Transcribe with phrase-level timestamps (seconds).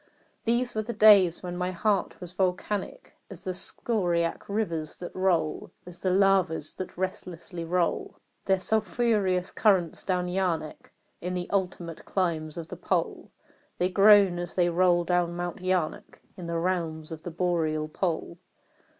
[0.45, 5.99] These were days when my heart was volcanic As the scoriac rivers that roll As
[5.99, 10.89] the lavas that restlessly roll Their sulphurous currents down Yaanek
[11.21, 13.29] In the ultimate climes of the pole
[13.77, 18.39] That groan as they roll down Mount Yaanek In the realms of the boreal pole.